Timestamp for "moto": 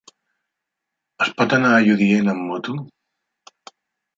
2.47-2.77